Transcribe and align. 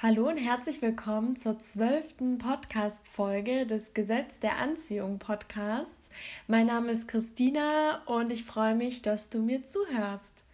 Hallo 0.00 0.28
und 0.28 0.36
herzlich 0.36 0.80
willkommen 0.80 1.34
zur 1.34 1.58
zwölften 1.58 2.38
Podcast-Folge 2.38 3.66
des 3.66 3.94
Gesetz 3.94 4.38
der 4.38 4.58
Anziehung 4.58 5.18
Podcasts. 5.18 6.08
Mein 6.46 6.66
Name 6.68 6.92
ist 6.92 7.08
Christina 7.08 8.00
und 8.06 8.30
ich 8.30 8.44
freue 8.44 8.76
mich, 8.76 9.02
dass 9.02 9.28
du 9.28 9.40
mir 9.40 9.66
zuhörst. 9.66 10.44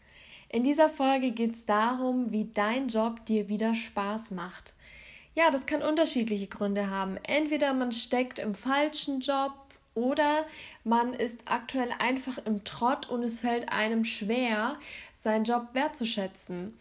In 0.49 0.63
dieser 0.63 0.89
Folge 0.89 1.31
geht 1.33 1.57
es 1.57 1.67
darum, 1.67 2.33
wie 2.33 2.49
dein 2.55 2.89
Job 2.89 3.27
dir 3.27 3.51
wieder 3.51 3.75
Spaß 3.75 4.31
macht. 4.31 4.73
Ja, 5.35 5.51
das 5.51 5.67
kann 5.67 5.83
unterschiedliche 5.83 6.47
Gründe 6.47 6.89
haben. 6.89 7.19
Entweder 7.25 7.75
man 7.75 7.93
steckt 7.93 8.39
im 8.39 8.55
falschen 8.55 9.21
Job 9.21 9.53
oder 9.93 10.47
man 10.85 11.13
ist 11.13 11.43
aktuell 11.45 11.91
einfach 11.99 12.39
im 12.47 12.65
Trott 12.65 13.11
und 13.11 13.23
es 13.23 13.41
fällt 13.41 13.71
einem 13.71 14.07
schwer, 14.07 14.79
seinen 15.15 15.45
Job 15.45 15.69
wertzuschätzen. 15.75 16.73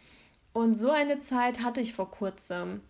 Und 0.54 0.78
so 0.78 0.92
eine 0.92 1.20
Zeit 1.20 1.64
hatte 1.64 1.82
ich 1.82 1.94
vor 1.94 2.12
kurzem. 2.12 2.82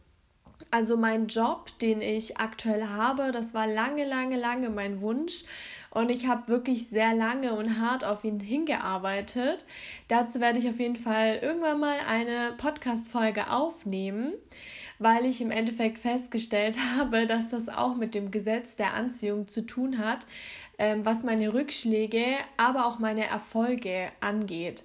Also 0.69 0.97
mein 0.97 1.27
Job, 1.27 1.77
den 1.79 2.01
ich 2.01 2.37
aktuell 2.37 2.87
habe, 2.87 3.31
das 3.31 3.53
war 3.53 3.67
lange, 3.67 4.05
lange, 4.05 4.37
lange 4.37 4.69
mein 4.69 5.01
Wunsch 5.01 5.43
und 5.89 6.09
ich 6.09 6.27
habe 6.27 6.47
wirklich 6.47 6.87
sehr 6.89 7.13
lange 7.13 7.53
und 7.53 7.79
hart 7.79 8.03
auf 8.03 8.23
ihn 8.23 8.39
hingearbeitet. 8.39 9.65
Dazu 10.07 10.39
werde 10.39 10.59
ich 10.59 10.69
auf 10.69 10.79
jeden 10.79 10.95
Fall 10.95 11.39
irgendwann 11.41 11.79
mal 11.79 11.97
eine 12.07 12.53
Podcast-Folge 12.57 13.49
aufnehmen, 13.49 14.33
weil 14.99 15.25
ich 15.25 15.41
im 15.41 15.51
Endeffekt 15.51 15.99
festgestellt 15.99 16.77
habe, 16.97 17.27
dass 17.27 17.49
das 17.49 17.69
auch 17.69 17.95
mit 17.95 18.13
dem 18.13 18.31
Gesetz 18.31 18.75
der 18.75 18.93
Anziehung 18.93 19.47
zu 19.47 19.65
tun 19.65 19.99
hat, 19.99 20.25
ähm, 20.77 21.05
was 21.05 21.23
meine 21.23 21.53
Rückschläge, 21.53 22.25
aber 22.57 22.85
auch 22.85 22.99
meine 22.99 23.25
Erfolge 23.27 24.11
angeht 24.21 24.83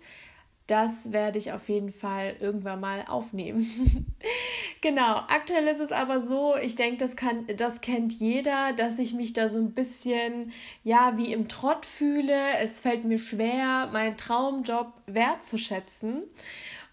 das 0.68 1.12
werde 1.12 1.38
ich 1.38 1.52
auf 1.52 1.68
jeden 1.68 1.90
Fall 1.92 2.36
irgendwann 2.40 2.80
mal 2.80 3.04
aufnehmen. 3.08 4.14
genau, 4.82 5.16
aktuell 5.28 5.66
ist 5.66 5.80
es 5.80 5.92
aber 5.92 6.20
so, 6.20 6.56
ich 6.56 6.76
denke, 6.76 6.98
das, 6.98 7.16
das 7.56 7.80
kennt 7.80 8.12
jeder, 8.12 8.74
dass 8.74 8.98
ich 8.98 9.14
mich 9.14 9.32
da 9.32 9.48
so 9.48 9.58
ein 9.58 9.72
bisschen, 9.72 10.52
ja, 10.84 11.16
wie 11.16 11.32
im 11.32 11.48
Trott 11.48 11.86
fühle. 11.86 12.38
Es 12.60 12.80
fällt 12.80 13.04
mir 13.04 13.18
schwer, 13.18 13.88
meinen 13.92 14.18
Traumjob 14.18 14.92
wertzuschätzen. 15.06 16.24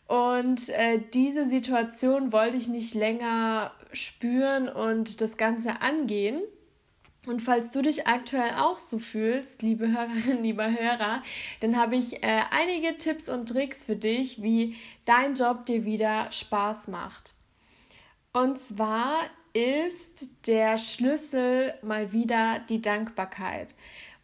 Und 0.08 0.70
äh, 0.70 1.02
diese 1.14 1.46
Situation 1.46 2.32
wollte 2.32 2.56
ich 2.56 2.70
nicht 2.70 2.94
länger 2.94 3.72
spüren 3.92 4.70
und 4.70 5.20
das 5.20 5.36
Ganze 5.36 5.82
angehen. 5.82 6.42
Und 7.26 7.42
falls 7.42 7.72
du 7.72 7.82
dich 7.82 8.08
aktuell 8.08 8.52
auch 8.60 8.78
so 8.78 9.00
fühlst, 9.00 9.62
liebe 9.62 9.88
Hörerinnen, 9.88 10.44
lieber 10.44 10.70
Hörer, 10.70 11.24
dann 11.60 11.78
habe 11.78 11.96
ich 11.96 12.24
äh, 12.24 12.42
einige 12.52 12.98
Tipps 12.98 13.30
und 13.30 13.50
Tricks 13.50 13.84
für 13.84 13.96
dich, 13.96 14.42
wie 14.42 14.76
dein 15.06 15.36
Job 15.36 15.66
dir 15.66 15.86
wieder 15.86 16.32
Spaß 16.32 16.88
macht. 16.88 17.34
Und 18.34 18.58
zwar 18.60 19.22
ist 19.54 20.48
der 20.48 20.78
Schlüssel 20.78 21.74
mal 21.82 22.12
wieder 22.12 22.60
die 22.70 22.82
Dankbarkeit. 22.82 23.76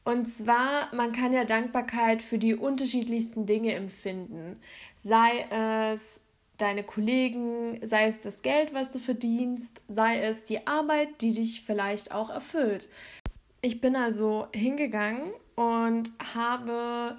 Und 0.04 0.26
zwar, 0.26 0.94
man 0.94 1.12
kann 1.12 1.32
ja 1.32 1.46
Dankbarkeit 1.46 2.22
für 2.22 2.38
die 2.38 2.56
unterschiedlichsten 2.56 3.46
Dinge 3.46 3.74
empfinden. 3.76 4.60
Sei 4.98 5.46
es 5.94 6.20
deine 6.62 6.84
Kollegen, 6.84 7.80
sei 7.86 8.08
es 8.08 8.22
das 8.22 8.42
Geld, 8.42 8.74
was 8.74 8.92
du 8.92 9.00
verdienst, 9.00 9.82
sei 9.88 10.20
es 10.22 10.44
die 10.44 10.68
Arbeit, 10.68 11.22
die 11.22 11.34
dich 11.34 11.64
vielleicht 11.66 12.14
auch 12.14 12.30
erfüllt. 12.30 12.90
Ich 13.62 13.82
bin 13.82 13.96
also 13.96 14.48
hingegangen 14.54 15.32
und 15.56 16.12
habe 16.34 17.18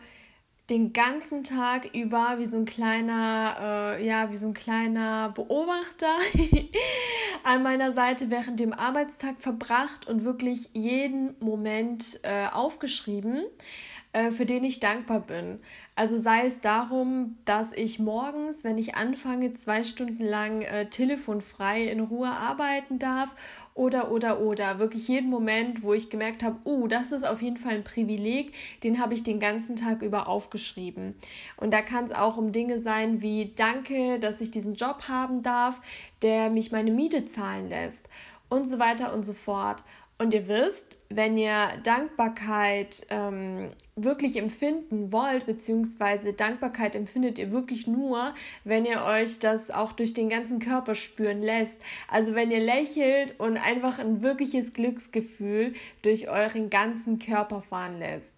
den 0.71 0.93
ganzen 0.93 1.45
Tag 1.45 1.95
über 1.95 2.37
wie 2.39 2.47
so 2.47 2.57
ein 2.57 2.65
kleiner, 2.65 3.57
äh, 3.99 4.07
ja, 4.07 4.31
wie 4.31 4.37
so 4.37 4.47
ein 4.47 4.55
kleiner 4.55 5.31
Beobachter 5.31 6.17
an 7.45 7.62
meiner 7.62 7.93
Seite 7.93 8.31
während 8.31 8.61
dem 8.61 8.72
Arbeitstag 8.72 9.37
verbracht 9.41 10.09
und 10.09 10.25
wirklich 10.25 10.71
jeden 10.72 11.34
Moment 11.41 12.21
äh, 12.22 12.47
aufgeschrieben 12.47 13.45
für 14.31 14.45
den 14.45 14.62
ich 14.62 14.78
dankbar 14.78 15.21
bin. 15.21 15.59
Also 15.95 16.19
sei 16.19 16.47
es 16.47 16.61
darum, 16.61 17.39
dass 17.47 17.73
ich 17.73 17.99
morgens, 17.99 18.62
wenn 18.62 18.77
ich 18.77 18.95
anfange, 18.95 19.55
zwei 19.55 19.83
Stunden 19.83 20.25
lang 20.25 20.62
äh, 20.62 20.89
telefonfrei 20.91 21.84
in 21.84 22.00
Ruhe 22.00 22.31
arbeiten 22.31 22.99
darf 22.99 23.34
oder, 23.75 24.11
oder, 24.11 24.41
oder. 24.41 24.78
Wirklich 24.78 25.09
jeden 25.09 25.31
Moment, 25.31 25.83
wo 25.83 25.95
ich 25.95 26.11
gemerkt 26.11 26.43
habe, 26.43 26.59
uh, 26.67 26.89
das 26.89 27.12
ist 27.12 27.25
auf 27.25 27.41
jeden 27.41 27.56
Fall 27.56 27.75
ein 27.75 27.84
Privileg, 27.84 28.53
den 28.83 29.01
habe 29.01 29.15
ich 29.15 29.22
den 29.22 29.41
ganzen 29.41 29.77
Tag 29.77 30.03
über 30.03 30.28
aufgeschrieben. 30.28 31.15
Und 31.56 31.72
da 31.72 31.81
kann 31.81 32.05
es 32.05 32.12
auch 32.12 32.37
um 32.37 32.53
Dinge 32.53 32.78
sein 32.78 33.22
wie 33.22 33.53
Danke, 33.55 34.19
dass 34.19 34.41
ich 34.41 34.51
diesen 34.51 34.75
Job 34.75 35.09
haben 35.09 35.43
darf, 35.43 35.81
der 36.21 36.51
mich 36.51 36.71
meine 36.71 36.91
Miete 36.91 37.25
zahlen 37.25 37.69
lässt 37.69 38.09
und 38.53 38.69
so 38.69 38.78
weiter 38.78 39.15
und 39.15 39.25
so 39.25 39.33
fort. 39.33 39.83
Und 40.22 40.33
ihr 40.33 40.47
wisst, 40.47 40.99
wenn 41.09 41.37
ihr 41.37 41.66
Dankbarkeit 41.83 43.05
ähm, 43.10 43.72
wirklich 43.97 44.37
empfinden 44.37 45.10
wollt, 45.10 45.47
beziehungsweise 45.47 46.33
Dankbarkeit 46.33 46.94
empfindet 46.94 47.41
ihr 47.41 47.50
wirklich 47.50 47.88
nur, 47.88 48.33
wenn 48.62 48.84
ihr 48.84 49.03
euch 49.03 49.41
das 49.41 49.72
auch 49.72 49.91
durch 49.91 50.15
den 50.15 50.28
ganzen 50.28 50.60
Körper 50.60 50.94
spüren 50.94 51.43
lässt. 51.43 51.77
Also 52.06 52.37
wenn 52.37 52.53
ihr 52.53 52.60
lächelt 52.60 53.41
und 53.41 53.56
einfach 53.56 53.99
ein 53.99 54.22
wirkliches 54.22 54.75
Glücksgefühl 54.75 55.72
durch 56.03 56.31
euren 56.31 56.71
ganzen 56.71 57.19
Körper 57.19 57.60
fahren 57.60 57.99
lässt. 57.99 58.37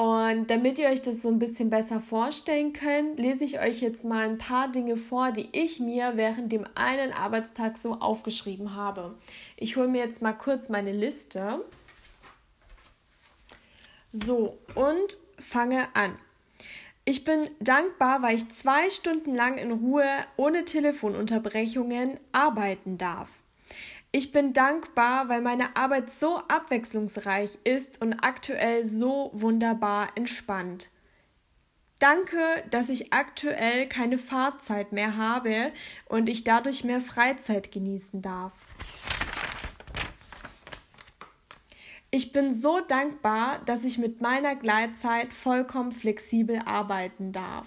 Und 0.00 0.46
damit 0.48 0.78
ihr 0.78 0.90
euch 0.90 1.02
das 1.02 1.22
so 1.22 1.28
ein 1.28 1.40
bisschen 1.40 1.70
besser 1.70 2.00
vorstellen 2.00 2.72
könnt, 2.72 3.18
lese 3.18 3.44
ich 3.44 3.58
euch 3.58 3.80
jetzt 3.80 4.04
mal 4.04 4.28
ein 4.28 4.38
paar 4.38 4.70
Dinge 4.70 4.96
vor, 4.96 5.32
die 5.32 5.48
ich 5.50 5.80
mir 5.80 6.12
während 6.14 6.52
dem 6.52 6.64
einen 6.76 7.12
Arbeitstag 7.12 7.76
so 7.76 7.94
aufgeschrieben 7.94 8.76
habe. 8.76 9.16
Ich 9.56 9.76
hole 9.76 9.88
mir 9.88 10.00
jetzt 10.00 10.22
mal 10.22 10.34
kurz 10.34 10.68
meine 10.68 10.92
Liste. 10.92 11.64
So, 14.12 14.56
und 14.76 15.18
fange 15.40 15.88
an. 15.94 16.16
Ich 17.04 17.24
bin 17.24 17.50
dankbar, 17.58 18.22
weil 18.22 18.36
ich 18.36 18.48
zwei 18.50 18.90
Stunden 18.90 19.34
lang 19.34 19.58
in 19.58 19.72
Ruhe 19.72 20.06
ohne 20.36 20.64
Telefonunterbrechungen 20.64 22.20
arbeiten 22.30 22.98
darf. 22.98 23.30
Ich 24.10 24.32
bin 24.32 24.54
dankbar, 24.54 25.28
weil 25.28 25.42
meine 25.42 25.76
Arbeit 25.76 26.10
so 26.10 26.38
abwechslungsreich 26.48 27.58
ist 27.64 28.00
und 28.00 28.14
aktuell 28.24 28.86
so 28.86 29.30
wunderbar 29.34 30.08
entspannt. 30.14 30.90
Danke, 31.98 32.64
dass 32.70 32.88
ich 32.88 33.12
aktuell 33.12 33.86
keine 33.86 34.16
Fahrzeit 34.16 34.92
mehr 34.92 35.16
habe 35.16 35.72
und 36.06 36.28
ich 36.28 36.44
dadurch 36.44 36.84
mehr 36.84 37.00
Freizeit 37.00 37.70
genießen 37.70 38.22
darf. 38.22 38.52
Ich 42.10 42.32
bin 42.32 42.54
so 42.54 42.80
dankbar, 42.80 43.60
dass 43.66 43.84
ich 43.84 43.98
mit 43.98 44.22
meiner 44.22 44.56
Gleitzeit 44.56 45.34
vollkommen 45.34 45.92
flexibel 45.92 46.60
arbeiten 46.64 47.32
darf. 47.32 47.66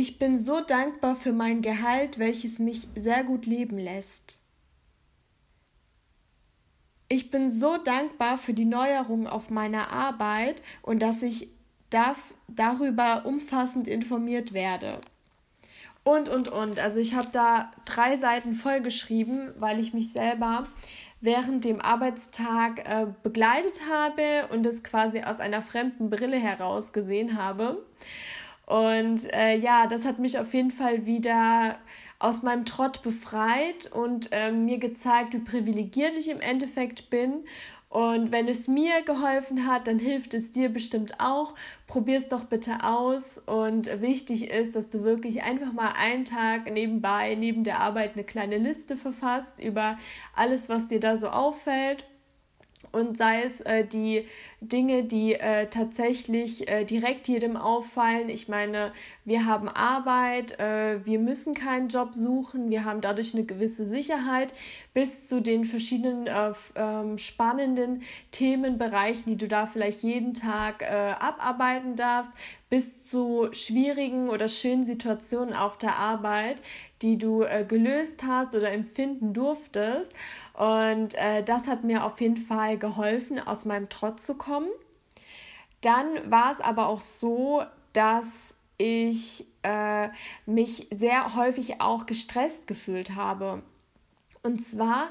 Ich 0.00 0.18
bin 0.18 0.38
so 0.38 0.62
dankbar 0.62 1.14
für 1.14 1.34
mein 1.34 1.60
Gehalt, 1.60 2.18
welches 2.18 2.58
mich 2.58 2.88
sehr 2.94 3.22
gut 3.22 3.44
leben 3.44 3.76
lässt. 3.76 4.38
Ich 7.10 7.30
bin 7.30 7.50
so 7.50 7.76
dankbar 7.76 8.38
für 8.38 8.54
die 8.54 8.64
Neuerung 8.64 9.26
auf 9.26 9.50
meiner 9.50 9.92
Arbeit 9.92 10.62
und 10.80 11.02
dass 11.02 11.22
ich 11.22 11.48
darf, 11.90 12.32
darüber 12.48 13.26
umfassend 13.26 13.86
informiert 13.86 14.54
werde. 14.54 15.02
Und, 16.02 16.30
und, 16.30 16.48
und. 16.48 16.80
Also 16.80 16.98
ich 16.98 17.14
habe 17.14 17.28
da 17.30 17.70
drei 17.84 18.16
Seiten 18.16 18.54
vollgeschrieben, 18.54 19.52
weil 19.58 19.80
ich 19.80 19.92
mich 19.92 20.12
selber 20.12 20.66
während 21.20 21.66
dem 21.66 21.78
Arbeitstag 21.78 22.88
äh, 22.88 23.06
begleitet 23.22 23.82
habe 23.86 24.50
und 24.50 24.64
es 24.64 24.82
quasi 24.82 25.24
aus 25.24 25.40
einer 25.40 25.60
fremden 25.60 26.08
Brille 26.08 26.38
heraus 26.38 26.94
gesehen 26.94 27.36
habe. 27.36 27.84
Und 28.70 29.32
äh, 29.32 29.56
ja, 29.56 29.88
das 29.88 30.04
hat 30.04 30.20
mich 30.20 30.38
auf 30.38 30.54
jeden 30.54 30.70
Fall 30.70 31.04
wieder 31.04 31.76
aus 32.20 32.44
meinem 32.44 32.64
Trott 32.64 33.02
befreit 33.02 33.90
und 33.92 34.28
äh, 34.30 34.52
mir 34.52 34.78
gezeigt, 34.78 35.32
wie 35.34 35.40
privilegiert 35.40 36.16
ich 36.16 36.30
im 36.30 36.40
Endeffekt 36.40 37.10
bin. 37.10 37.44
Und 37.88 38.30
wenn 38.30 38.46
es 38.46 38.68
mir 38.68 39.02
geholfen 39.02 39.66
hat, 39.66 39.88
dann 39.88 39.98
hilft 39.98 40.34
es 40.34 40.52
dir 40.52 40.68
bestimmt 40.68 41.18
auch. 41.18 41.56
Probier 41.88 42.18
es 42.18 42.28
doch 42.28 42.44
bitte 42.44 42.84
aus. 42.84 43.38
Und 43.38 44.00
wichtig 44.00 44.52
ist, 44.52 44.76
dass 44.76 44.88
du 44.88 45.02
wirklich 45.02 45.42
einfach 45.42 45.72
mal 45.72 45.94
einen 46.00 46.24
Tag 46.24 46.70
nebenbei, 46.70 47.34
neben 47.34 47.64
der 47.64 47.80
Arbeit, 47.80 48.12
eine 48.12 48.22
kleine 48.22 48.58
Liste 48.58 48.96
verfasst 48.96 49.58
über 49.58 49.98
alles, 50.36 50.68
was 50.68 50.86
dir 50.86 51.00
da 51.00 51.16
so 51.16 51.30
auffällt 51.30 52.04
und 52.92 53.16
sei 53.16 53.42
es 53.42 53.60
äh, 53.62 53.84
die 53.84 54.26
Dinge, 54.62 55.04
die 55.04 55.34
äh, 55.34 55.68
tatsächlich 55.68 56.68
äh, 56.68 56.84
direkt 56.84 57.28
jedem 57.28 57.56
auffallen. 57.56 58.28
Ich 58.28 58.46
meine, 58.46 58.92
wir 59.24 59.46
haben 59.46 59.70
Arbeit, 59.70 60.60
äh, 60.60 61.04
wir 61.06 61.18
müssen 61.18 61.54
keinen 61.54 61.88
Job 61.88 62.14
suchen, 62.14 62.68
wir 62.68 62.84
haben 62.84 63.00
dadurch 63.00 63.32
eine 63.34 63.44
gewisse 63.44 63.86
Sicherheit, 63.86 64.52
bis 64.92 65.26
zu 65.28 65.40
den 65.40 65.64
verschiedenen 65.64 66.26
äh, 66.26 66.52
ähm, 66.74 67.16
spannenden 67.16 68.02
Themenbereichen, 68.32 69.24
die 69.26 69.36
du 69.36 69.48
da 69.48 69.64
vielleicht 69.64 70.02
jeden 70.02 70.34
Tag 70.34 70.82
äh, 70.82 71.14
abarbeiten 71.18 71.96
darfst, 71.96 72.32
bis 72.68 73.06
zu 73.06 73.48
schwierigen 73.52 74.28
oder 74.28 74.46
schönen 74.46 74.84
Situationen 74.84 75.54
auf 75.54 75.78
der 75.78 75.98
Arbeit, 75.98 76.62
die 77.02 77.18
du 77.18 77.44
gelöst 77.66 78.22
hast 78.24 78.54
oder 78.54 78.70
empfinden 78.70 79.32
durftest. 79.32 80.12
Und 80.60 81.14
äh, 81.14 81.42
das 81.42 81.68
hat 81.68 81.84
mir 81.84 82.04
auf 82.04 82.20
jeden 82.20 82.36
Fall 82.36 82.76
geholfen, 82.76 83.40
aus 83.40 83.64
meinem 83.64 83.88
Trotz 83.88 84.26
zu 84.26 84.34
kommen. 84.34 84.68
Dann 85.80 86.30
war 86.30 86.52
es 86.52 86.60
aber 86.60 86.88
auch 86.88 87.00
so, 87.00 87.62
dass 87.94 88.56
ich 88.76 89.46
äh, 89.62 90.10
mich 90.44 90.86
sehr 90.90 91.34
häufig 91.34 91.80
auch 91.80 92.04
gestresst 92.04 92.66
gefühlt 92.66 93.14
habe. 93.14 93.62
Und 94.42 94.60
zwar 94.60 95.08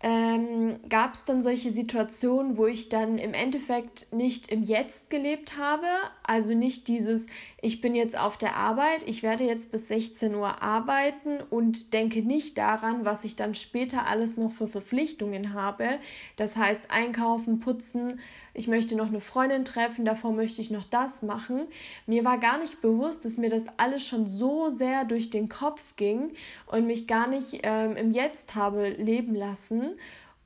ähm, 0.00 0.78
gab 0.88 1.14
es 1.14 1.24
dann 1.24 1.42
solche 1.42 1.72
Situationen, 1.72 2.56
wo 2.56 2.66
ich 2.66 2.88
dann 2.88 3.18
im 3.18 3.34
Endeffekt 3.34 4.12
nicht 4.12 4.50
im 4.52 4.62
Jetzt 4.62 5.10
gelebt 5.10 5.58
habe. 5.58 5.86
Also 6.22 6.54
nicht 6.54 6.86
dieses, 6.86 7.26
ich 7.60 7.80
bin 7.80 7.96
jetzt 7.96 8.16
auf 8.16 8.36
der 8.36 8.54
Arbeit, 8.54 9.02
ich 9.06 9.24
werde 9.24 9.42
jetzt 9.42 9.72
bis 9.72 9.88
16 9.88 10.36
Uhr 10.36 10.62
arbeiten 10.62 11.40
und 11.50 11.92
denke 11.94 12.22
nicht 12.22 12.58
daran, 12.58 13.04
was 13.04 13.24
ich 13.24 13.34
dann 13.34 13.54
später 13.54 14.06
alles 14.06 14.36
noch 14.36 14.52
für 14.52 14.68
Verpflichtungen 14.68 15.52
habe. 15.52 15.98
Das 16.36 16.54
heißt 16.54 16.82
einkaufen, 16.90 17.58
putzen, 17.58 18.20
ich 18.58 18.66
möchte 18.66 18.96
noch 18.96 19.06
eine 19.06 19.20
Freundin 19.20 19.64
treffen, 19.64 20.04
davor 20.04 20.32
möchte 20.32 20.60
ich 20.60 20.70
noch 20.70 20.84
das 20.84 21.22
machen. 21.22 21.68
Mir 22.06 22.24
war 22.24 22.38
gar 22.38 22.58
nicht 22.58 22.80
bewusst, 22.80 23.24
dass 23.24 23.38
mir 23.38 23.50
das 23.50 23.66
alles 23.76 24.04
schon 24.04 24.26
so 24.26 24.68
sehr 24.68 25.04
durch 25.04 25.30
den 25.30 25.48
Kopf 25.48 25.94
ging 25.94 26.32
und 26.66 26.86
mich 26.86 27.06
gar 27.06 27.28
nicht 27.28 27.60
ähm, 27.62 27.94
im 27.94 28.10
Jetzt 28.10 28.56
habe 28.56 28.88
leben 28.88 29.36
lassen. 29.36 29.94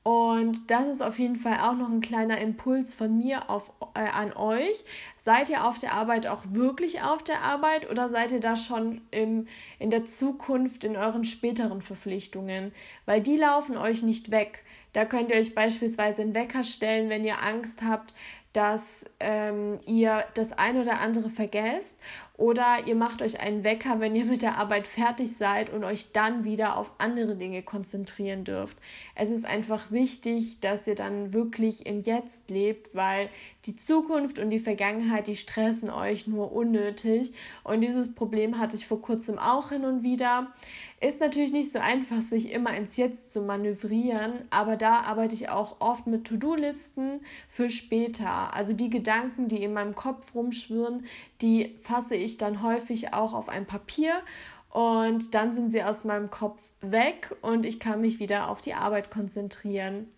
Und 0.05 0.73
das 0.73 0.89
ist 0.89 1.01
auf 1.01 1.21
jeden 1.21 1.37
Fall 1.37 1.61
auch 1.61 1.77
noch 1.77 1.89
ein 1.89 2.01
kleiner 2.01 2.39
Impuls 2.39 2.93
von 2.93 3.17
mir 3.17 3.49
auf, 3.49 3.71
äh, 3.95 4.01
an 4.01 4.33
euch. 4.33 4.85
Seid 5.17 5.49
ihr 5.49 5.65
auf 5.65 5.79
der 5.79 5.95
Arbeit 5.95 6.27
auch 6.27 6.43
wirklich 6.51 7.03
auf 7.03 7.23
der 7.23 7.41
Arbeit 7.41 7.89
oder 7.89 8.09
seid 8.09 8.33
ihr 8.33 8.41
da 8.41 8.57
schon 8.57 9.01
im, 9.13 9.47
in 9.79 9.91
der 9.91 10.05
Zukunft 10.05 10.83
in 10.83 10.97
euren 10.97 11.23
späteren 11.23 11.83
Verpflichtungen? 11.83 12.73
Weil 13.07 13.21
die 13.21 13.37
laufen 13.37 13.77
euch 13.77 14.03
nicht 14.03 14.33
weg. 14.33 14.65
Da 14.93 15.05
könnt 15.05 15.31
ihr 15.31 15.37
euch 15.37 15.55
beispielsweise 15.55 16.23
einen 16.23 16.35
Wecker 16.35 16.65
stellen, 16.65 17.09
wenn 17.09 17.25
ihr 17.25 17.43
Angst 17.43 17.83
habt, 17.83 18.15
dass 18.53 19.07
ähm, 19.21 19.81
ihr 19.87 20.25
das 20.35 20.53
ein 20.53 20.77
oder 20.77 21.01
andere 21.01 21.31
vergesst 21.31 21.97
oder 22.37 22.87
ihr 22.87 22.95
macht 22.95 23.23
euch 23.23 23.41
einen 23.41 23.63
Wecker, 23.63 24.01
wenn 24.01 24.17
ihr 24.17 24.25
mit 24.25 24.43
der 24.43 24.57
Arbeit 24.57 24.87
fertig 24.87 25.37
seid 25.37 25.71
und 25.71 25.85
euch 25.85 26.13
dann 26.13 26.45
wieder 26.45 26.77
auf 26.79 26.91
andere 26.99 27.37
Dinge 27.37 27.63
konzentrieren 27.63 28.45
dürft. 28.45 28.79
Es 29.15 29.31
ist 29.31 29.45
einfach 29.45 29.91
wichtig, 29.91 30.61
dass 30.61 30.87
ihr 30.87 30.95
dann 30.95 31.33
wirklich 31.33 31.87
im 31.87 32.03
Jetzt 32.03 32.51
lebt, 32.51 32.95
weil 32.95 33.29
die 33.67 33.77
Zukunft 33.77 34.39
und 34.39 34.51
die 34.51 34.59
Vergangenheit, 34.59 35.27
die 35.27 35.37
stressen 35.37 35.91
euch 35.91 36.27
nur 36.27 36.53
unnötig 36.53 37.33
und 37.65 37.83
dieses 37.83 38.15
Problem 38.15 38.59
hatte 38.59 38.77
ich 38.77 38.87
vor 38.87 39.01
kurzem 39.01 39.39
auch 39.39 39.69
hin 39.69 39.85
und 39.85 40.03
wieder. 40.03 40.53
Ist 41.01 41.21
natürlich 41.21 41.53
nicht 41.53 41.73
so 41.73 41.81
einfach, 41.81 42.21
sich 42.21 42.53
immer 42.53 42.75
ins 42.77 42.97
Jetzt 42.97 43.33
zu 43.33 43.43
manövrieren, 43.43 44.35
aber 44.51 44.77
da 44.77 45.01
arbeite 45.01 45.35
ich 45.35 45.49
auch 45.49 45.81
oft 45.81 46.07
mit 46.07 46.25
To-Do-Listen 46.25 47.21
für 47.49 47.69
später. 47.71 48.55
Also 48.55 48.73
die 48.73 48.89
Gedanken, 48.89 49.49
die 49.49 49.65
in 49.65 49.73
meinem 49.73 49.97
Kopf 49.97 50.33
rumschwirren, 50.33 51.05
die 51.41 51.77
fasse 51.81 52.15
ich 52.15 52.22
dann 52.39 52.63
häufig 52.63 53.13
auch 53.15 53.35
auf 53.35 53.49
ein 53.49 53.67
Papier 53.67 54.23
und 54.71 55.35
dann 55.35 55.53
sind 55.53 55.71
sie 55.71 55.83
aus 55.83 56.05
meinem 56.05 56.31
Kopf 56.31 56.71
weg 56.81 57.37
und 57.43 57.67
ich 57.67 57.79
kann 57.79 58.01
mich 58.01 58.19
wieder 58.19 58.49
auf 58.49 58.61
die 58.61 58.75
Arbeit 58.75 59.11
konzentrieren. 59.11 60.09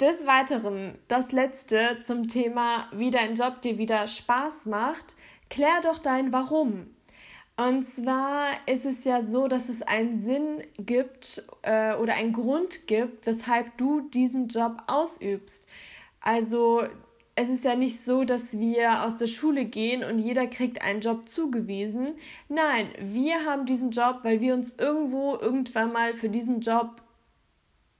Des 0.00 0.26
Weiteren, 0.26 0.98
das 1.08 1.32
letzte 1.32 2.00
zum 2.02 2.28
Thema, 2.28 2.88
wie 2.92 3.10
dein 3.10 3.34
Job 3.34 3.62
dir 3.62 3.78
wieder 3.78 4.06
Spaß 4.06 4.66
macht, 4.66 5.14
klär 5.48 5.80
doch 5.82 5.98
dein 5.98 6.32
Warum. 6.32 6.90
Und 7.56 7.84
zwar 7.84 8.48
ist 8.66 8.84
es 8.84 9.04
ja 9.04 9.22
so, 9.22 9.48
dass 9.48 9.70
es 9.70 9.80
einen 9.80 10.20
Sinn 10.20 10.62
gibt 10.76 11.42
äh, 11.62 11.94
oder 11.94 12.14
einen 12.14 12.34
Grund 12.34 12.86
gibt, 12.86 13.24
weshalb 13.26 13.78
du 13.78 14.02
diesen 14.10 14.48
Job 14.48 14.82
ausübst. 14.86 15.66
Also 16.20 16.82
es 17.38 17.50
ist 17.50 17.64
ja 17.66 17.76
nicht 17.76 18.00
so, 18.00 18.24
dass 18.24 18.58
wir 18.58 19.04
aus 19.04 19.18
der 19.18 19.26
Schule 19.26 19.66
gehen 19.66 20.02
und 20.02 20.18
jeder 20.18 20.46
kriegt 20.46 20.80
einen 20.80 21.02
Job 21.02 21.28
zugewiesen. 21.28 22.14
Nein, 22.48 22.88
wir 22.98 23.44
haben 23.44 23.66
diesen 23.66 23.90
Job, 23.90 24.20
weil 24.22 24.40
wir 24.40 24.54
uns 24.54 24.76
irgendwo 24.78 25.36
irgendwann 25.36 25.92
mal 25.92 26.14
für 26.14 26.30
diesen 26.30 26.60
Job 26.60 27.02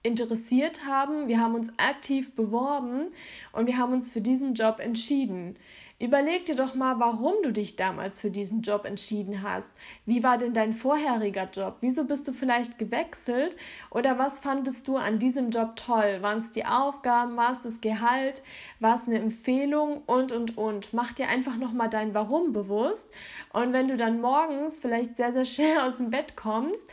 interessiert 0.01 0.85
haben. 0.87 1.27
Wir 1.27 1.39
haben 1.39 1.53
uns 1.53 1.69
aktiv 1.77 2.33
beworben 2.35 3.11
und 3.53 3.67
wir 3.67 3.77
haben 3.77 3.93
uns 3.93 4.09
für 4.11 4.21
diesen 4.21 4.55
Job 4.55 4.79
entschieden. 4.79 5.55
Überleg 5.99 6.45
dir 6.45 6.53
doch 6.53 6.75
mal, 6.75 6.99
warum 6.99 7.33
du 7.41 7.51
dich 7.51 7.75
damals 7.75 8.21
für 8.21 8.29
diesen 8.29 8.61
Job 8.61 8.85
entschieden 8.85 9.41
hast. 9.41 9.73
Wie 10.05 10.21
war 10.21 10.37
denn 10.37 10.53
dein 10.53 10.73
vorheriger 10.73 11.49
Job? 11.51 11.77
Wieso 11.81 12.03
bist 12.03 12.27
du 12.27 12.33
vielleicht 12.33 12.77
gewechselt? 12.77 13.57
Oder 13.89 14.19
was 14.19 14.37
fandest 14.37 14.87
du 14.87 14.97
an 14.97 15.17
diesem 15.17 15.49
Job 15.49 15.75
toll? 15.75 16.19
Waren 16.21 16.37
es 16.37 16.51
die 16.51 16.65
Aufgaben? 16.65 17.35
War 17.35 17.51
es 17.51 17.63
das 17.63 17.81
Gehalt? 17.81 18.43
War 18.79 18.93
es 18.93 19.07
eine 19.07 19.17
Empfehlung? 19.17 20.03
Und, 20.05 20.31
und, 20.31 20.55
und. 20.55 20.93
Mach 20.93 21.13
dir 21.13 21.29
einfach 21.29 21.57
nochmal 21.57 21.89
dein 21.89 22.13
Warum 22.13 22.53
bewusst. 22.53 23.09
Und 23.51 23.73
wenn 23.73 23.87
du 23.87 23.97
dann 23.97 24.21
morgens 24.21 24.77
vielleicht 24.77 25.17
sehr, 25.17 25.33
sehr 25.33 25.45
schnell 25.45 25.79
aus 25.79 25.97
dem 25.97 26.11
Bett 26.11 26.35
kommst, 26.35 26.85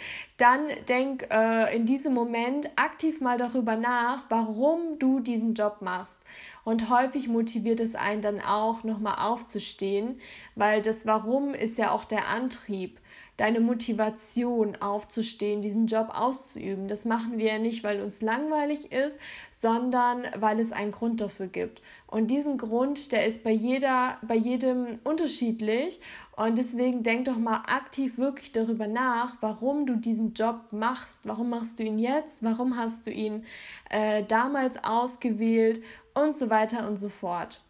dann 0.45 0.67
denk 0.91 1.29
äh, 1.31 1.75
in 1.75 1.87
diesem 1.87 2.13
Moment 2.13 2.69
aktiv 2.77 3.23
mal 3.23 3.39
darüber 3.39 3.77
nach, 3.77 4.25
warum 4.29 4.99
du 4.99 5.21
diesen 5.21 5.55
Job 5.55 5.79
machst. 5.81 6.21
Und 6.65 6.91
häufig 6.91 7.29
motiviert 7.29 7.81
es 7.81 7.95
einen 7.95 8.21
dann 8.21 8.43
auch, 8.43 8.85
nochmal 8.85 9.27
aufzustehen, 9.27 10.21
weil 10.55 10.83
das 10.83 11.07
Warum 11.07 11.55
ist 11.55 11.79
ja 11.79 11.93
auch 11.93 12.05
der 12.05 12.29
Antrieb 12.29 13.01
deine 13.37 13.61
Motivation 13.61 14.77
aufzustehen, 14.77 15.61
diesen 15.61 15.87
Job 15.87 16.11
auszuüben. 16.15 16.87
Das 16.87 17.05
machen 17.05 17.39
wir 17.39 17.55
ja 17.55 17.59
nicht, 17.59 17.83
weil 17.83 18.01
uns 18.01 18.23
langweilig 18.23 18.93
ist, 18.93 19.19
sondern 19.51 20.25
weil 20.37 20.61
es 20.61 20.73
einen 20.73 20.93
Grund 20.93 21.21
dafür 21.21 21.49
gibt. 21.49 21.83
Und 22.07 22.29
diesen 22.29 22.59
Grund, 22.59 23.11
der 23.11 23.27
ist 23.27 23.43
bei 23.43 23.51
jeder, 23.51 24.19
bei 24.23 24.37
jedem 24.37 25.01
unterschiedlich. 25.03 26.01
Und 26.37 26.59
deswegen 26.59 27.03
denk 27.03 27.25
doch 27.25 27.37
mal 27.37 27.63
aktiv 27.67 28.19
wirklich 28.19 28.53
darüber 28.53 28.87
nach, 28.87 29.37
warum 29.41 29.87
du 29.87 29.97
diesen 29.97 30.35
Job 30.35 30.61
machst. 30.71 31.23
Warum 31.25 31.51
machst 31.51 31.79
du 31.79 31.83
ihn 31.83 31.99
jetzt? 31.99 32.45
Warum 32.45 32.77
hast 32.77 33.07
du 33.07 33.11
ihn 33.11 33.45
äh, 33.91 34.23
damals 34.25 34.83
ausgewählt? 34.85 35.83
Und 36.15 36.37
so 36.37 36.49
weiter 36.49 36.87
und 36.87 36.97
so 36.97 37.09
fort. 37.09 37.61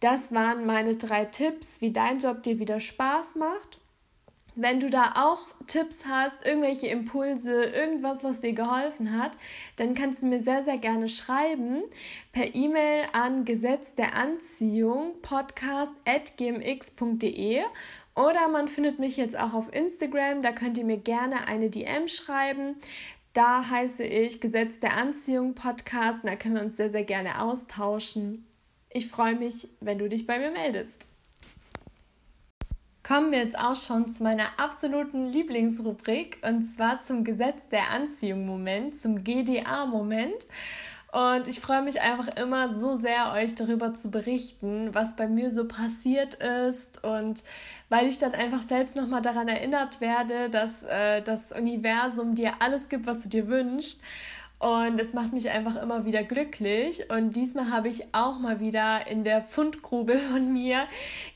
Das 0.00 0.34
waren 0.34 0.66
meine 0.66 0.96
drei 0.96 1.24
Tipps, 1.24 1.80
wie 1.80 1.92
dein 1.92 2.18
Job 2.18 2.42
dir 2.42 2.58
wieder 2.58 2.80
Spaß 2.80 3.36
macht. 3.36 3.78
Wenn 4.58 4.80
du 4.80 4.88
da 4.88 5.12
auch 5.16 5.48
Tipps 5.66 6.06
hast, 6.06 6.46
irgendwelche 6.46 6.86
Impulse, 6.86 7.64
irgendwas, 7.64 8.24
was 8.24 8.40
dir 8.40 8.54
geholfen 8.54 9.20
hat, 9.20 9.32
dann 9.76 9.94
kannst 9.94 10.22
du 10.22 10.28
mir 10.28 10.40
sehr, 10.40 10.64
sehr 10.64 10.78
gerne 10.78 11.08
schreiben 11.08 11.82
per 12.32 12.54
E-Mail 12.54 13.04
an 13.12 13.44
Gesetz 13.44 13.94
der 13.96 14.14
Anziehung 14.14 15.20
podcast.gmx.de 15.20 17.64
oder 18.14 18.48
man 18.48 18.68
findet 18.68 18.98
mich 18.98 19.18
jetzt 19.18 19.38
auch 19.38 19.52
auf 19.52 19.70
Instagram, 19.74 20.40
da 20.40 20.52
könnt 20.52 20.78
ihr 20.78 20.86
mir 20.86 20.96
gerne 20.96 21.48
eine 21.48 21.68
DM 21.68 22.08
schreiben. 22.08 22.76
Da 23.34 23.68
heiße 23.68 24.04
ich 24.04 24.40
Gesetz 24.40 24.80
der 24.80 24.96
Anziehung 24.96 25.54
Podcast 25.54 26.24
und 26.24 26.30
da 26.30 26.36
können 26.36 26.54
wir 26.54 26.62
uns 26.62 26.78
sehr, 26.78 26.88
sehr 26.88 27.04
gerne 27.04 27.42
austauschen. 27.42 28.46
Ich 28.88 29.08
freue 29.08 29.34
mich, 29.34 29.68
wenn 29.80 29.98
du 29.98 30.08
dich 30.08 30.26
bei 30.26 30.38
mir 30.38 30.50
meldest 30.50 31.06
kommen 33.06 33.30
wir 33.30 33.38
jetzt 33.38 33.58
auch 33.58 33.76
schon 33.76 34.08
zu 34.08 34.22
meiner 34.24 34.46
absoluten 34.56 35.26
Lieblingsrubrik 35.26 36.38
und 36.42 36.64
zwar 36.64 37.02
zum 37.02 37.22
Gesetz 37.22 37.68
der 37.70 37.90
Anziehung-Moment, 37.92 38.98
zum 38.98 39.22
GDA-Moment. 39.22 40.46
Und 41.12 41.48
ich 41.48 41.60
freue 41.60 41.82
mich 41.82 42.00
einfach 42.02 42.36
immer 42.36 42.74
so 42.74 42.96
sehr, 42.96 43.32
euch 43.32 43.54
darüber 43.54 43.94
zu 43.94 44.10
berichten, 44.10 44.92
was 44.92 45.16
bei 45.16 45.28
mir 45.28 45.50
so 45.50 45.66
passiert 45.66 46.34
ist. 46.34 47.02
Und 47.04 47.42
weil 47.88 48.06
ich 48.06 48.18
dann 48.18 48.34
einfach 48.34 48.62
selbst 48.62 48.96
nochmal 48.96 49.22
daran 49.22 49.48
erinnert 49.48 50.00
werde, 50.00 50.50
dass 50.50 50.82
äh, 50.82 51.22
das 51.22 51.52
Universum 51.52 52.34
dir 52.34 52.54
alles 52.58 52.88
gibt, 52.88 53.06
was 53.06 53.22
du 53.22 53.28
dir 53.28 53.46
wünschst. 53.46 54.02
Und 54.58 54.98
es 54.98 55.12
macht 55.12 55.32
mich 55.32 55.50
einfach 55.50 55.80
immer 55.80 56.06
wieder 56.06 56.22
glücklich. 56.22 57.10
Und 57.10 57.36
diesmal 57.36 57.70
habe 57.70 57.88
ich 57.88 58.14
auch 58.14 58.38
mal 58.38 58.58
wieder 58.60 59.06
in 59.06 59.22
der 59.22 59.42
Fundgrube 59.42 60.16
von 60.16 60.52
mir 60.52 60.86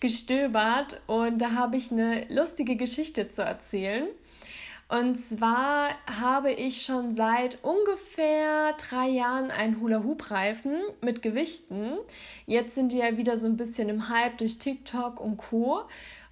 gestöbert 0.00 1.02
und 1.06 1.38
da 1.38 1.52
habe 1.52 1.76
ich 1.76 1.92
eine 1.92 2.26
lustige 2.28 2.76
Geschichte 2.76 3.28
zu 3.28 3.42
erzählen. 3.42 4.06
Und 4.88 5.14
zwar 5.14 5.90
habe 6.20 6.50
ich 6.50 6.82
schon 6.82 7.14
seit 7.14 7.62
ungefähr 7.62 8.72
drei 8.72 9.08
Jahren 9.08 9.52
einen 9.52 9.80
Hula-Hoop-Reifen 9.80 10.80
mit 11.00 11.22
Gewichten. 11.22 11.92
Jetzt 12.46 12.74
sind 12.74 12.90
die 12.90 12.98
ja 12.98 13.16
wieder 13.16 13.36
so 13.36 13.46
ein 13.46 13.56
bisschen 13.56 13.88
im 13.88 14.08
Hype 14.08 14.38
durch 14.38 14.58
TikTok 14.58 15.20
und 15.20 15.36
Co. 15.36 15.82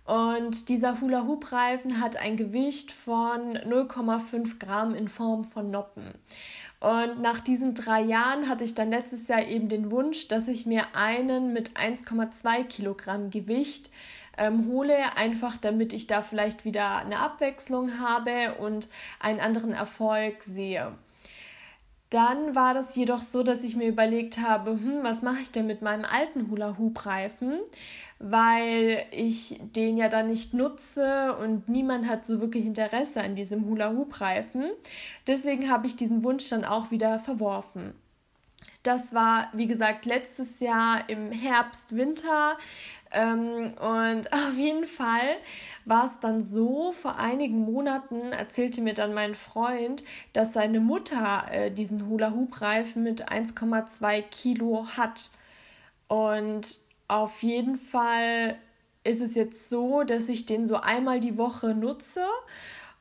Und 0.07 0.71
dieser 0.71 1.01
Hula-Hoop-Reifen 1.01 2.01
hat 2.01 2.17
ein 2.17 2.37
Gewicht 2.37 2.91
von 2.91 3.59
0,5 3.59 4.59
Gramm 4.59 4.95
in 4.95 5.07
Form 5.07 5.45
von 5.45 5.71
Noppen. 5.71 6.03
Und 6.81 7.21
nach 7.21 7.41
diesen 7.41 7.75
drei 7.75 8.01
Jahren 8.03 8.49
hatte 8.49 8.63
ich 8.65 8.75
dann 8.75 8.91
letztes 8.91 9.27
Jahr 9.27 9.43
eben 9.43 9.69
den 9.69 9.91
Wunsch, 9.91 10.29
dass 10.29 10.47
ich 10.47 10.65
mir 10.65 10.95
einen 10.95 11.53
mit 11.53 11.73
1,2 11.73 12.65
Kilogramm 12.65 13.31
Gewicht 13.31 13.91
ähm, 14.37 14.69
hole, 14.69 15.17
einfach 15.17 15.57
damit 15.57 15.93
ich 15.93 16.07
da 16.07 16.23
vielleicht 16.23 16.65
wieder 16.65 16.99
eine 16.99 17.19
Abwechslung 17.19 17.99
habe 17.99 18.55
und 18.61 18.89
einen 19.19 19.41
anderen 19.41 19.73
Erfolg 19.73 20.43
sehe. 20.45 20.93
Dann 22.11 22.55
war 22.55 22.73
das 22.73 22.97
jedoch 22.97 23.21
so, 23.21 23.43
dass 23.43 23.63
ich 23.65 23.77
mir 23.77 23.87
überlegt 23.87 24.39
habe, 24.39 24.71
hm, 24.71 25.01
was 25.03 25.21
mache 25.21 25.41
ich 25.43 25.51
denn 25.51 25.67
mit 25.67 25.83
meinem 25.83 26.07
alten 26.07 26.51
Hula-Hoop-Reifen? 26.51 27.61
Weil 28.19 29.05
ich 29.11 29.61
den 29.77 29.99
ja 29.99 30.09
dann 30.09 30.29
nicht 30.29 30.55
nutze 30.55 31.37
und 31.37 31.69
niemand 31.69 32.09
hat 32.09 32.25
so 32.25 32.41
wirklich 32.41 32.65
Interesse 32.65 33.23
an 33.23 33.37
diesem 33.37 33.67
Hula-Hoop-Reifen. 33.67 34.71
Deswegen 35.27 35.71
habe 35.71 35.87
ich 35.87 35.97
diesen 35.97 36.25
Wunsch 36.25 36.49
dann 36.49 36.65
auch 36.65 36.91
wieder 36.91 37.21
verworfen. 37.21 37.93
Das 38.83 39.13
war, 39.13 39.49
wie 39.53 39.67
gesagt, 39.67 40.07
letztes 40.07 40.61
Jahr 40.61 41.09
im 41.09 41.31
Herbst, 41.31 41.95
Winter. 41.95 42.57
Ähm, 43.11 43.75
und 43.75 44.33
auf 44.33 44.55
jeden 44.57 44.87
Fall 44.87 45.37
war 45.85 46.07
es 46.07 46.21
dann 46.21 46.43
so, 46.43 46.93
vor 46.93 47.17
einigen 47.17 47.61
Monaten 47.61 48.33
erzählte 48.33 48.81
mir 48.81 48.95
dann 48.95 49.15
mein 49.15 49.35
Freund, 49.35 50.03
dass 50.33 50.53
seine 50.53 50.81
Mutter 50.81 51.47
äh, 51.51 51.71
diesen 51.71 52.09
Hula-Hoop-Reifen 52.09 53.03
mit 53.03 53.31
1,2 53.31 54.23
Kilo 54.23 54.87
hat. 54.97 55.31
Und 56.09 56.81
auf 57.09 57.43
jeden 57.43 57.79
Fall 57.79 58.57
ist 59.05 59.23
es 59.23 59.35
jetzt 59.35 59.69
so, 59.69 60.03
dass 60.03 60.29
ich 60.29 60.47
den 60.47 60.67
so 60.67 60.77
einmal 60.77 61.21
die 61.21 61.39
Woche 61.39 61.75
nutze 61.75 62.25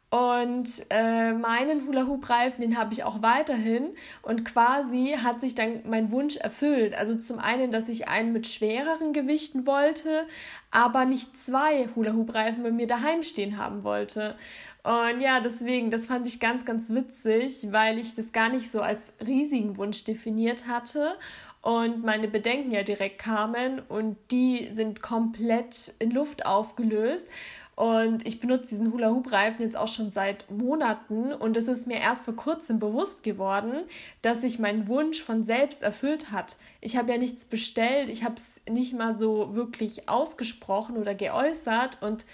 und 0.09 0.69
äh, 0.89 1.33
meinen 1.33 1.85
Hula-Hoop-Reifen, 1.85 2.61
den 2.61 2.77
habe 2.77 2.93
ich 2.93 3.03
auch 3.03 3.21
weiterhin. 3.21 3.89
Und 4.21 4.45
quasi 4.45 5.17
hat 5.21 5.41
sich 5.41 5.53
dann 5.53 5.81
mein 5.85 6.11
Wunsch 6.11 6.37
erfüllt. 6.37 6.97
Also 6.97 7.15
zum 7.17 7.39
einen, 7.39 7.71
dass 7.71 7.89
ich 7.89 8.07
einen 8.07 8.31
mit 8.31 8.47
schwereren 8.47 9.11
Gewichten 9.11 9.67
wollte, 9.67 10.25
aber 10.71 11.03
nicht 11.03 11.37
zwei 11.37 11.89
Hula-Hoop-Reifen 11.93 12.63
bei 12.63 12.71
mir 12.71 12.87
daheim 12.87 13.21
stehen 13.21 13.57
haben 13.57 13.83
wollte. 13.83 14.35
Und 14.83 15.19
ja, 15.19 15.41
deswegen, 15.41 15.91
das 15.91 16.05
fand 16.05 16.25
ich 16.25 16.39
ganz, 16.39 16.63
ganz 16.63 16.89
witzig, 16.89 17.67
weil 17.71 17.99
ich 17.99 18.15
das 18.15 18.31
gar 18.31 18.47
nicht 18.47 18.71
so 18.71 18.79
als 18.79 19.11
riesigen 19.25 19.75
Wunsch 19.75 20.05
definiert 20.05 20.67
hatte 20.69 21.17
und 21.61 22.05
meine 22.05 22.29
Bedenken 22.29 22.71
ja 22.71 22.83
direkt 22.83 23.19
kamen 23.19 23.81
und 23.89 24.15
die 24.31 24.69
sind 24.71 25.01
komplett 25.01 25.95
in 25.99 26.11
Luft 26.11 26.45
aufgelöst. 26.45 27.27
Und 27.77 28.25
ich 28.25 28.39
benutze 28.39 28.69
diesen 28.69 28.91
Hula-Hoop-Reifen 28.91 29.61
jetzt 29.61 29.77
auch 29.77 29.87
schon 29.87 30.09
seit 30.09 30.49
Monaten 30.49 31.31
und 31.31 31.55
es 31.55 31.67
ist 31.67 31.85
mir 31.85 31.99
erst 31.99 32.25
vor 32.25 32.35
kurzem 32.35 32.79
bewusst 32.79 33.21
geworden, 33.21 33.83
dass 34.23 34.41
sich 34.41 34.57
mein 34.57 34.87
Wunsch 34.87 35.21
von 35.21 35.43
selbst 35.43 35.83
erfüllt 35.83 36.31
hat. 36.31 36.57
Ich 36.81 36.97
habe 36.97 37.11
ja 37.11 37.19
nichts 37.19 37.45
bestellt, 37.45 38.09
ich 38.09 38.23
habe 38.23 38.33
es 38.37 38.61
nicht 38.67 38.95
mal 38.95 39.13
so 39.13 39.53
wirklich 39.53 40.09
ausgesprochen 40.09 40.97
oder 40.97 41.13
geäußert 41.13 42.01
und 42.01 42.25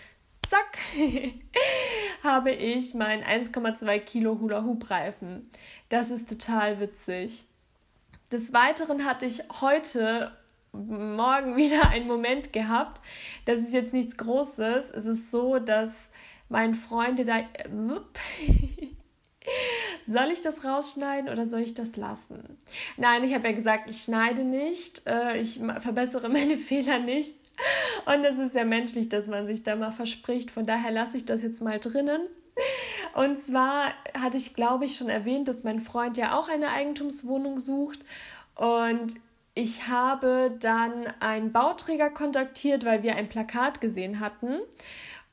zack, 0.49 0.77
habe 2.23 2.51
ich 2.51 2.93
meinen 2.93 3.23
1,2 3.23 3.99
Kilo 3.99 4.39
Hula-Hoop-Reifen. 4.39 5.51
Das 5.89 6.09
ist 6.09 6.29
total 6.29 6.79
witzig. 6.79 7.43
Des 8.31 8.53
Weiteren 8.53 9.03
hatte 9.03 9.25
ich 9.25 9.43
heute 9.59 10.31
morgen 10.73 11.55
wieder 11.57 11.89
einen 11.89 12.07
Moment 12.07 12.51
gehabt. 12.53 13.01
Das 13.45 13.59
ist 13.59 13.73
jetzt 13.73 13.93
nichts 13.93 14.17
Großes. 14.17 14.91
Es 14.91 15.05
ist 15.05 15.31
so, 15.31 15.59
dass 15.59 16.11
mein 16.49 16.75
Freund 16.75 17.23
sagt, 17.25 17.69
soll 20.07 20.31
ich 20.31 20.41
das 20.41 20.65
rausschneiden 20.65 21.29
oder 21.29 21.45
soll 21.45 21.61
ich 21.61 21.73
das 21.73 21.95
lassen? 21.95 22.57
Nein, 22.97 23.23
ich 23.23 23.33
habe 23.33 23.47
ja 23.47 23.53
gesagt, 23.53 23.89
ich 23.89 24.01
schneide 24.01 24.43
nicht, 24.43 25.07
äh, 25.07 25.39
ich 25.39 25.59
verbessere 25.79 26.29
meine 26.33 26.57
Fehler 26.57 26.99
nicht. 26.99 27.35
Und 28.05 28.23
es 28.25 28.37
ist 28.37 28.55
ja 28.55 28.65
menschlich, 28.65 29.09
dass 29.09 29.27
man 29.27 29.45
sich 29.47 29.63
da 29.63 29.75
mal 29.75 29.91
verspricht. 29.91 30.51
Von 30.51 30.65
daher 30.65 30.91
lasse 30.91 31.17
ich 31.17 31.25
das 31.25 31.43
jetzt 31.43 31.61
mal 31.61 31.79
drinnen. 31.79 32.21
Und 33.13 33.37
zwar 33.39 33.93
hatte 34.19 34.37
ich, 34.37 34.55
glaube 34.55 34.85
ich, 34.85 34.95
schon 34.95 35.09
erwähnt, 35.09 35.47
dass 35.47 35.63
mein 35.63 35.79
Freund 35.79 36.17
ja 36.17 36.37
auch 36.37 36.49
eine 36.49 36.69
Eigentumswohnung 36.69 37.59
sucht. 37.59 37.99
Und 38.55 39.15
ich 39.55 39.87
habe 39.87 40.55
dann 40.59 41.07
einen 41.19 41.51
Bauträger 41.51 42.09
kontaktiert, 42.09 42.85
weil 42.85 43.03
wir 43.03 43.15
ein 43.15 43.29
Plakat 43.29 43.81
gesehen 43.81 44.19
hatten. 44.19 44.59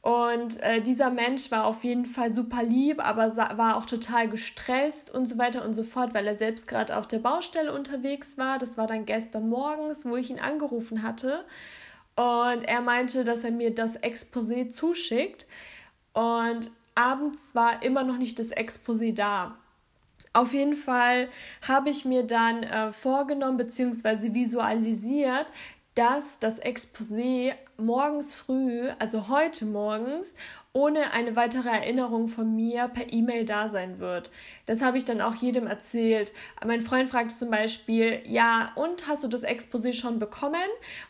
Und 0.03 0.63
äh, 0.63 0.81
dieser 0.81 1.11
Mensch 1.11 1.51
war 1.51 1.67
auf 1.67 1.85
jeden 1.85 2.07
Fall 2.07 2.31
super 2.31 2.63
lieb, 2.63 3.05
aber 3.05 3.37
war 3.37 3.77
auch 3.77 3.85
total 3.85 4.29
gestresst 4.29 5.15
und 5.15 5.27
so 5.27 5.37
weiter 5.37 5.65
und 5.65 5.75
so 5.75 5.83
fort, 5.85 6.15
weil 6.15 6.27
er 6.27 6.37
selbst 6.37 6.67
gerade 6.69 6.97
auf 6.97 7.07
der 7.07 7.19
Baustelle 7.19 7.73
unterwegs 7.73 8.39
war. 8.39 8.59
Das 8.59 8.79
war 8.79 8.87
dann 8.87 9.05
gestern 9.05 9.49
morgens, 9.49 10.07
wo 10.07 10.17
ich 10.17 10.31
ihn 10.31 10.41
angerufen 10.41 11.03
hatte. 11.03 11.45
Und 12.17 12.65
er 12.65 12.81
meinte, 12.81 13.25
dass 13.25 13.45
er 13.45 13.51
mir 13.51 13.75
das 13.75 13.99
Exposé 14.03 14.71
zuschickt. 14.71 15.47
Und 16.15 16.71
abends 16.95 17.55
war 17.55 17.83
immer 17.83 18.03
noch 18.03 18.17
nicht 18.17 18.39
das 18.39 18.53
Exposé 18.53 19.15
da. 19.15 19.57
Auf 20.33 20.53
jeden 20.53 20.75
Fall 20.75 21.29
habe 21.67 21.91
ich 21.91 22.05
mir 22.05 22.25
dann 22.25 22.63
äh, 22.63 22.93
vorgenommen 22.93 23.57
bzw. 23.57 24.33
visualisiert, 24.33 25.47
dass 25.97 26.39
das 26.39 26.63
Exposé 26.63 27.55
morgens 27.77 28.35
früh, 28.35 28.91
also 29.01 29.29
heute 29.29 29.65
morgens, 29.65 30.37
ohne 30.73 31.13
eine 31.13 31.35
weitere 31.35 31.69
Erinnerung 31.69 32.29
von 32.29 32.55
mir 32.55 32.87
per 32.89 33.13
E-Mail 33.13 33.45
da 33.45 33.69
sein 33.69 33.99
wird. 33.99 34.31
Das 34.71 34.83
habe 34.83 34.99
ich 34.99 35.05
dann 35.05 35.21
auch 35.21 35.35
jedem 35.35 35.67
erzählt. 35.67 36.33
Mein 36.65 36.81
Freund 36.81 37.09
fragte 37.09 37.35
zum 37.35 37.51
Beispiel, 37.51 38.23
ja, 38.25 38.71
und 38.77 39.09
hast 39.09 39.25
du 39.25 39.27
das 39.27 39.45
Exposé 39.45 39.93
schon 39.93 40.21
bekommen? 40.21 40.55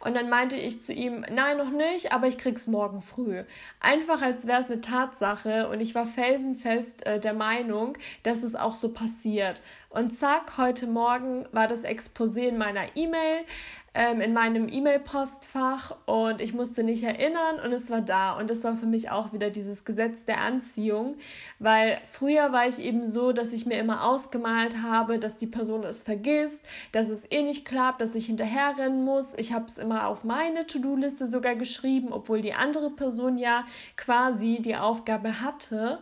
Und 0.02 0.16
dann 0.16 0.30
meinte 0.30 0.56
ich 0.56 0.80
zu 0.80 0.94
ihm, 0.94 1.26
nein, 1.30 1.58
noch 1.58 1.68
nicht, 1.68 2.10
aber 2.10 2.26
ich 2.26 2.38
krieg's 2.38 2.66
morgen 2.66 3.02
früh. 3.02 3.44
Einfach 3.78 4.22
als 4.22 4.46
wäre 4.46 4.62
es 4.62 4.70
eine 4.70 4.80
Tatsache 4.80 5.68
und 5.68 5.82
ich 5.82 5.94
war 5.94 6.06
felsenfest 6.06 7.04
äh, 7.04 7.20
der 7.20 7.34
Meinung, 7.34 7.98
dass 8.22 8.44
es 8.44 8.54
auch 8.54 8.74
so 8.74 8.94
passiert. 8.94 9.60
Und 9.90 10.16
zack, 10.16 10.56
heute 10.56 10.86
Morgen 10.86 11.44
war 11.52 11.68
das 11.68 11.84
Exposé 11.84 12.48
in 12.48 12.56
meiner 12.56 12.96
E-Mail 12.96 13.44
ähm, 13.92 14.20
in 14.20 14.32
meinem 14.32 14.68
E-Mail-Postfach 14.68 15.96
und 16.06 16.40
ich 16.40 16.54
musste 16.54 16.84
nicht 16.84 17.02
erinnern 17.02 17.58
und 17.64 17.72
es 17.72 17.90
war 17.90 18.00
da. 18.00 18.38
Und 18.38 18.48
das 18.48 18.62
war 18.62 18.76
für 18.76 18.86
mich 18.86 19.10
auch 19.10 19.32
wieder 19.32 19.50
dieses 19.50 19.84
Gesetz 19.84 20.24
der 20.24 20.40
Anziehung, 20.40 21.16
weil 21.58 22.00
früher 22.10 22.52
war 22.52 22.68
ich 22.68 22.78
eben 22.78 23.04
so, 23.04 23.32
dass 23.50 23.60
ich 23.60 23.66
mir 23.66 23.80
immer 23.80 24.06
ausgemalt 24.06 24.80
habe, 24.80 25.18
dass 25.18 25.36
die 25.36 25.48
Person 25.48 25.82
es 25.82 26.04
vergisst, 26.04 26.60
dass 26.92 27.08
es 27.08 27.24
eh 27.32 27.42
nicht 27.42 27.64
klappt, 27.64 28.00
dass 28.00 28.14
ich 28.14 28.26
hinterherrennen 28.26 29.04
muss. 29.04 29.32
Ich 29.38 29.52
habe 29.52 29.64
es 29.64 29.76
immer 29.76 30.06
auf 30.06 30.22
meine 30.22 30.68
To-Do-Liste 30.68 31.26
sogar 31.26 31.56
geschrieben, 31.56 32.12
obwohl 32.12 32.42
die 32.42 32.54
andere 32.54 32.90
Person 32.90 33.38
ja 33.38 33.64
quasi 33.96 34.60
die 34.62 34.76
Aufgabe 34.76 35.40
hatte. 35.40 35.98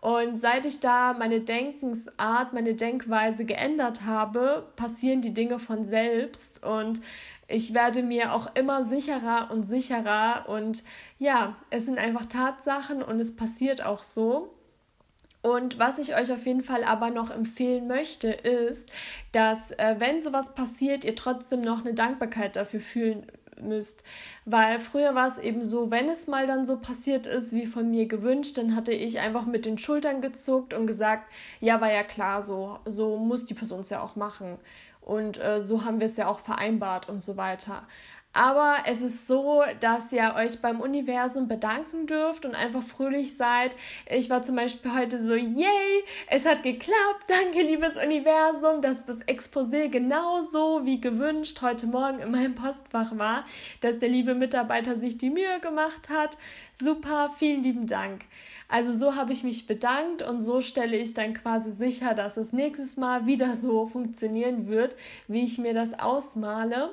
Und 0.00 0.38
seit 0.38 0.64
ich 0.64 0.78
da 0.78 1.12
meine 1.12 1.40
Denkensart, 1.40 2.52
meine 2.52 2.74
Denkweise 2.74 3.44
geändert 3.44 4.04
habe, 4.04 4.68
passieren 4.76 5.22
die 5.22 5.34
Dinge 5.34 5.58
von 5.58 5.84
selbst 5.84 6.64
und 6.64 7.00
ich 7.48 7.74
werde 7.74 8.04
mir 8.04 8.32
auch 8.32 8.54
immer 8.54 8.84
sicherer 8.84 9.50
und 9.50 9.64
sicherer 9.64 10.44
und 10.48 10.84
ja, 11.18 11.56
es 11.70 11.86
sind 11.86 11.98
einfach 11.98 12.26
Tatsachen 12.26 13.02
und 13.02 13.18
es 13.18 13.34
passiert 13.34 13.84
auch 13.84 14.04
so. 14.04 14.54
Und 15.42 15.80
was 15.80 15.98
ich 15.98 16.14
euch 16.14 16.32
auf 16.32 16.46
jeden 16.46 16.62
Fall 16.62 16.84
aber 16.84 17.10
noch 17.10 17.30
empfehlen 17.30 17.88
möchte, 17.88 18.28
ist, 18.28 18.92
dass 19.32 19.72
äh, 19.72 19.96
wenn 19.98 20.20
sowas 20.20 20.54
passiert, 20.54 21.04
ihr 21.04 21.16
trotzdem 21.16 21.62
noch 21.62 21.84
eine 21.84 21.94
Dankbarkeit 21.94 22.54
dafür 22.54 22.80
fühlen 22.80 23.26
müsst. 23.60 24.04
Weil 24.44 24.78
früher 24.78 25.14
war 25.14 25.26
es 25.26 25.38
eben 25.38 25.64
so, 25.64 25.90
wenn 25.90 26.08
es 26.08 26.28
mal 26.28 26.46
dann 26.46 26.64
so 26.64 26.78
passiert 26.78 27.26
ist, 27.26 27.52
wie 27.52 27.66
von 27.66 27.90
mir 27.90 28.06
gewünscht, 28.06 28.56
dann 28.56 28.76
hatte 28.76 28.92
ich 28.92 29.18
einfach 29.18 29.46
mit 29.46 29.66
den 29.66 29.78
Schultern 29.78 30.20
gezuckt 30.20 30.74
und 30.74 30.86
gesagt, 30.86 31.24
ja, 31.60 31.80
war 31.80 31.92
ja 31.92 32.04
klar, 32.04 32.42
so, 32.42 32.78
so 32.84 33.16
muss 33.16 33.44
die 33.44 33.54
Person 33.54 33.80
es 33.80 33.90
ja 33.90 34.00
auch 34.00 34.16
machen. 34.16 34.58
Und 35.00 35.42
äh, 35.42 35.60
so 35.60 35.84
haben 35.84 35.98
wir 35.98 36.06
es 36.06 36.16
ja 36.16 36.28
auch 36.28 36.38
vereinbart 36.38 37.08
und 37.08 37.20
so 37.20 37.36
weiter. 37.36 37.86
Aber 38.34 38.76
es 38.86 39.02
ist 39.02 39.26
so, 39.26 39.62
dass 39.80 40.10
ihr 40.10 40.34
euch 40.36 40.60
beim 40.62 40.80
Universum 40.80 41.48
bedanken 41.48 42.06
dürft 42.06 42.46
und 42.46 42.54
einfach 42.54 42.82
fröhlich 42.82 43.36
seid. 43.36 43.76
Ich 44.10 44.30
war 44.30 44.42
zum 44.42 44.56
Beispiel 44.56 44.94
heute 44.94 45.22
so, 45.22 45.34
yay, 45.34 46.04
es 46.28 46.46
hat 46.46 46.62
geklappt, 46.62 46.96
danke 47.28 47.62
liebes 47.62 47.96
Universum, 47.96 48.80
dass 48.80 49.04
das 49.04 49.20
Exposé 49.26 49.88
genauso 49.88 50.86
wie 50.86 50.98
gewünscht 50.98 51.60
heute 51.60 51.86
Morgen 51.86 52.20
in 52.20 52.30
meinem 52.30 52.54
Postfach 52.54 53.18
war, 53.18 53.44
dass 53.82 53.98
der 53.98 54.08
liebe 54.08 54.34
Mitarbeiter 54.34 54.96
sich 54.96 55.18
die 55.18 55.30
Mühe 55.30 55.60
gemacht 55.60 56.08
hat. 56.08 56.38
Super, 56.72 57.34
vielen 57.38 57.62
lieben 57.62 57.86
Dank. 57.86 58.24
Also 58.66 58.94
so 58.94 59.14
habe 59.14 59.34
ich 59.34 59.44
mich 59.44 59.66
bedankt 59.66 60.22
und 60.22 60.40
so 60.40 60.62
stelle 60.62 60.96
ich 60.96 61.12
dann 61.12 61.34
quasi 61.34 61.70
sicher, 61.70 62.14
dass 62.14 62.38
es 62.38 62.54
nächstes 62.54 62.96
Mal 62.96 63.26
wieder 63.26 63.54
so 63.54 63.86
funktionieren 63.86 64.68
wird, 64.68 64.96
wie 65.28 65.44
ich 65.44 65.58
mir 65.58 65.74
das 65.74 65.98
ausmale. 66.00 66.88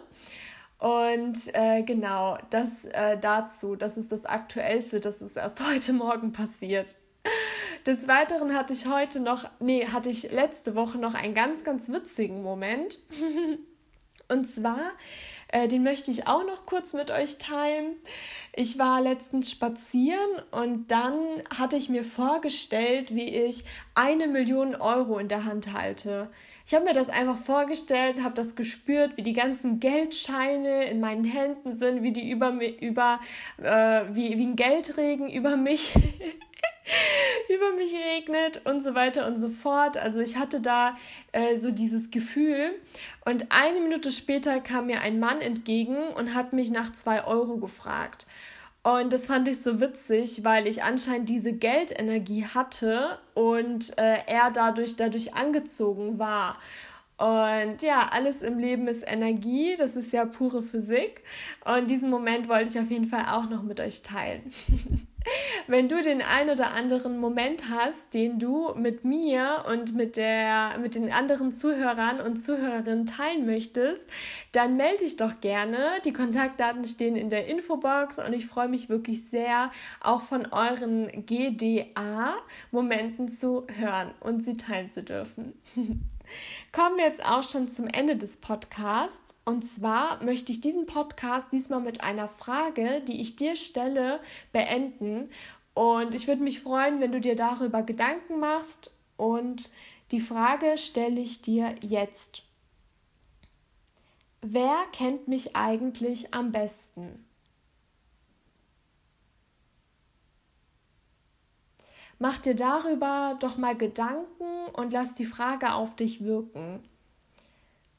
Und 0.79 1.53
äh, 1.53 1.83
genau, 1.83 2.38
das 2.50 2.86
äh, 2.86 3.17
dazu, 3.17 3.75
das 3.75 3.98
ist 3.98 4.12
das 4.12 4.25
Aktuellste, 4.25 5.00
das 5.00 5.21
ist 5.21 5.36
erst 5.36 5.59
heute 5.74 5.93
Morgen 5.93 6.31
passiert. 6.31 6.95
Des 7.86 8.07
Weiteren 8.07 8.55
hatte 8.55 8.74
ich 8.74 8.88
heute 8.88 9.19
noch, 9.19 9.50
nee, 9.59 9.86
hatte 9.86 10.09
ich 10.09 10.31
letzte 10.31 10.75
Woche 10.75 10.98
noch 10.98 11.13
einen 11.13 11.33
ganz, 11.33 11.63
ganz 11.63 11.89
witzigen 11.89 12.41
Moment. 12.41 13.00
Und 14.29 14.45
zwar, 14.45 14.79
äh, 15.48 15.67
den 15.67 15.83
möchte 15.83 16.12
ich 16.12 16.27
auch 16.27 16.45
noch 16.45 16.67
kurz 16.67 16.93
mit 16.93 17.09
euch 17.09 17.39
teilen. 17.39 17.95
Ich 18.53 18.77
war 18.77 19.01
letztens 19.01 19.50
spazieren 19.50 20.29
und 20.51 20.91
dann 20.91 21.15
hatte 21.50 21.77
ich 21.77 21.89
mir 21.89 22.03
vorgestellt, 22.03 23.15
wie 23.15 23.27
ich 23.27 23.65
eine 23.95 24.27
Million 24.27 24.75
Euro 24.75 25.17
in 25.17 25.29
der 25.29 25.45
Hand 25.45 25.74
halte. 25.74 26.29
Ich 26.69 26.75
habe 26.75 26.85
mir 26.85 26.93
das 26.93 27.09
einfach 27.09 27.39
vorgestellt, 27.39 28.21
habe 28.21 28.35
das 28.35 28.55
gespürt, 28.55 29.17
wie 29.17 29.23
die 29.23 29.33
ganzen 29.33 29.79
Geldscheine 29.79 30.83
in 30.83 30.99
meinen 30.99 31.23
Händen 31.23 31.73
sind, 31.73 32.03
wie 32.03 32.11
die 32.11 32.29
über 32.29 32.51
über, 32.79 33.19
äh, 33.57 34.03
wie, 34.11 34.38
wie 34.38 34.45
ein 34.45 34.55
Geldregen 34.55 35.27
über 35.33 35.57
mich, 35.57 35.95
über 37.49 37.71
mich 37.71 37.91
regnet 37.95 38.67
und 38.67 38.81
so 38.81 38.93
weiter 38.93 39.25
und 39.25 39.38
so 39.38 39.49
fort. 39.49 39.97
Also 39.97 40.19
ich 40.19 40.38
hatte 40.38 40.61
da 40.61 40.95
äh, 41.31 41.57
so 41.57 41.71
dieses 41.71 42.11
Gefühl. 42.11 42.75
Und 43.25 43.47
eine 43.49 43.79
Minute 43.79 44.11
später 44.11 44.59
kam 44.59 44.85
mir 44.85 45.01
ein 45.01 45.19
Mann 45.19 45.41
entgegen 45.41 45.97
und 45.97 46.35
hat 46.35 46.53
mich 46.53 46.69
nach 46.69 46.93
zwei 46.93 47.25
Euro 47.25 47.57
gefragt. 47.57 48.27
Und 48.81 49.12
das 49.12 49.25
fand 49.25 49.48
ich 49.48 49.62
so 49.62 49.81
witzig, 49.81 50.43
weil 50.43 50.65
ich 50.65 50.83
anscheinend 50.83 51.29
diese 51.29 51.51
Geldenergie 51.53 52.45
hatte 52.45 53.19
und 53.33 53.98
äh, 53.98 54.19
er 54.25 54.51
dadurch, 54.51 54.95
dadurch 54.95 55.36
angezogen 55.36 56.17
war. 56.17 56.57
Und 57.17 57.81
ja, 57.81 58.07
alles 58.13 58.41
im 58.41 58.57
Leben 58.57 58.88
ist 58.88 59.03
Energie, 59.05 59.75
das 59.77 59.98
ist 59.98 60.13
ja 60.13 60.25
pure 60.25 60.63
Physik. 60.63 61.21
Und 61.65 61.89
diesen 61.89 62.09
Moment 62.09 62.48
wollte 62.48 62.69
ich 62.69 62.79
auf 62.79 62.89
jeden 62.89 63.09
Fall 63.09 63.25
auch 63.27 63.50
noch 63.50 63.63
mit 63.63 63.81
euch 63.81 64.01
teilen. 64.01 64.53
Wenn 65.67 65.88
du 65.88 66.01
den 66.01 66.21
ein 66.21 66.50
oder 66.50 66.71
anderen 66.71 67.17
Moment 67.19 67.69
hast, 67.69 68.13
den 68.13 68.39
du 68.39 68.74
mit 68.75 69.05
mir 69.05 69.63
und 69.67 69.95
mit, 69.95 70.17
der, 70.17 70.77
mit 70.81 70.95
den 70.95 71.12
anderen 71.12 71.51
Zuhörern 71.51 72.19
und 72.21 72.38
Zuhörerinnen 72.38 73.05
teilen 73.05 73.45
möchtest, 73.45 74.07
dann 74.51 74.77
melde 74.77 75.05
dich 75.05 75.17
doch 75.17 75.39
gerne. 75.41 75.77
Die 76.05 76.13
Kontaktdaten 76.13 76.86
stehen 76.86 77.15
in 77.15 77.29
der 77.29 77.45
Infobox 77.48 78.17
und 78.19 78.33
ich 78.33 78.48
freue 78.48 78.67
mich 78.67 78.89
wirklich 78.89 79.25
sehr, 79.25 79.71
auch 80.01 80.24
von 80.24 80.48
euren 80.51 81.25
GDA-Momenten 81.25 83.29
zu 83.29 83.67
hören 83.77 84.12
und 84.19 84.43
sie 84.43 84.57
teilen 84.57 84.89
zu 84.89 85.03
dürfen. 85.03 85.53
kommen 86.71 86.98
wir 86.98 87.05
jetzt 87.05 87.24
auch 87.24 87.43
schon 87.43 87.67
zum 87.67 87.88
Ende 87.88 88.15
des 88.15 88.38
Podcasts. 88.38 89.36
Und 89.45 89.63
zwar 89.63 90.24
möchte 90.24 90.51
ich 90.51 90.62
diesen 90.62 90.86
Podcast 90.86 91.51
diesmal 91.51 91.81
mit 91.81 92.03
einer 92.03 92.27
Frage, 92.27 93.01
die 93.01 93.21
ich 93.21 93.36
dir 93.36 93.55
stelle, 93.55 94.19
beenden. 94.51 95.29
Und 95.74 96.15
ich 96.15 96.27
würde 96.27 96.43
mich 96.43 96.59
freuen, 96.59 97.00
wenn 97.00 97.12
du 97.12 97.21
dir 97.21 97.36
darüber 97.36 97.83
Gedanken 97.83 98.39
machst. 98.39 98.91
Und 99.17 99.71
die 100.12 100.21
Frage 100.21 100.77
stelle 100.77 101.19
ich 101.19 101.41
dir 101.41 101.75
jetzt. 101.81 102.43
Wer 104.41 104.77
kennt 104.93 105.27
mich 105.27 105.55
eigentlich 105.55 106.33
am 106.33 106.51
besten? 106.51 107.28
Mach 112.19 112.38
dir 112.38 112.55
darüber 112.55 113.38
doch 113.39 113.57
mal 113.57 113.75
Gedanken 113.75 114.67
und 114.73 114.91
lass 114.91 115.13
die 115.13 115.25
Frage 115.25 115.73
auf 115.73 115.95
dich 115.95 116.23
wirken. 116.23 116.83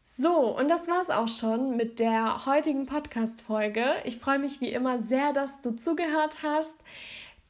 So, 0.03 0.57
und 0.57 0.69
das 0.69 0.89
war's 0.89 1.09
auch 1.09 1.29
schon 1.29 1.77
mit 1.77 1.99
der 1.99 2.45
heutigen 2.45 2.85
Podcast-Folge. 2.85 3.85
Ich 4.05 4.19
freue 4.19 4.39
mich 4.39 4.61
wie 4.61 4.71
immer 4.71 4.99
sehr, 4.99 5.33
dass 5.33 5.63
du 5.63 5.71
zugehört 5.77 6.43
hast 6.43 6.77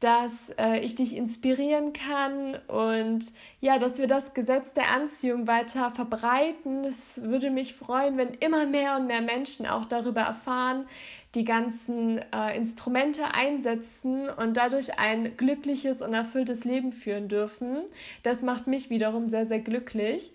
dass 0.00 0.50
äh, 0.59 0.78
ich 0.80 0.95
dich 0.95 1.14
inspirieren 1.14 1.92
kann 1.92 2.57
und 2.69 3.26
ja, 3.61 3.78
dass 3.78 3.99
wir 3.99 4.07
das 4.07 4.33
Gesetz 4.33 4.73
der 4.73 4.90
Anziehung 4.90 5.47
weiter 5.47 5.90
verbreiten. 5.90 6.85
Es 6.85 7.23
würde 7.23 7.50
mich 7.50 7.75
freuen, 7.75 8.16
wenn 8.16 8.33
immer 8.35 8.64
mehr 8.64 8.97
und 8.97 9.07
mehr 9.07 9.21
Menschen 9.21 9.66
auch 9.66 9.85
darüber 9.85 10.23
erfahren, 10.23 10.87
die 11.35 11.45
ganzen 11.45 12.19
äh, 12.33 12.57
Instrumente 12.57 13.34
einsetzen 13.34 14.30
und 14.30 14.56
dadurch 14.56 14.99
ein 14.99 15.36
glückliches 15.36 16.00
und 16.00 16.15
erfülltes 16.15 16.65
Leben 16.65 16.93
führen 16.93 17.28
dürfen. 17.28 17.82
Das 18.23 18.43
macht 18.43 18.67
mich 18.67 18.89
wiederum 18.89 19.28
sehr, 19.28 19.45
sehr 19.45 19.60
glücklich. 19.60 20.32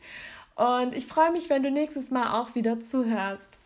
Und 0.56 0.94
ich 0.94 1.08
freue 1.08 1.32
mich, 1.32 1.50
wenn 1.50 1.64
du 1.64 1.72
nächstes 1.72 2.12
Mal 2.12 2.40
auch 2.40 2.54
wieder 2.54 2.80
zuhörst. 2.80 3.60